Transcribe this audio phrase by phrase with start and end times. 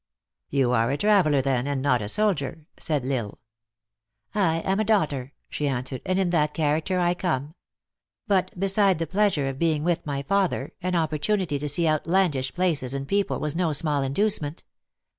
[0.49, 3.39] "You are a traveler, then, and not a soldier," said L Isle.
[4.33, 7.53] "I am a daughter," she answered, "and in that character I come.
[8.25, 12.95] But, beside the pleasure of being with my father, an opportunity to see outlandish places
[12.95, 14.63] and people was no small inducement.